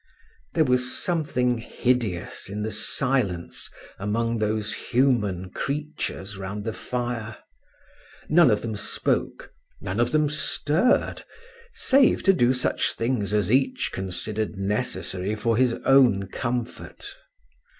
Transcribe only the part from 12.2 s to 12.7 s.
to do